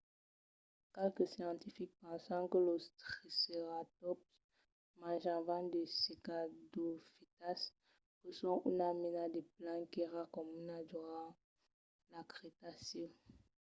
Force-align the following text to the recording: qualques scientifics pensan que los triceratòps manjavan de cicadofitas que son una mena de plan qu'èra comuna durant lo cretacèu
qualques 0.93 1.29
scientifics 1.35 1.99
pensan 2.05 2.43
que 2.51 2.59
los 2.67 2.83
triceratòps 3.01 4.27
manjavan 5.01 5.63
de 5.73 5.81
cicadofitas 6.01 7.59
que 8.19 8.29
son 8.39 8.55
una 8.71 8.89
mena 9.01 9.25
de 9.35 9.41
plan 9.55 9.79
qu'èra 9.93 10.23
comuna 10.35 10.77
durant 10.91 11.35
lo 12.11 12.21
cretacèu 12.31 13.09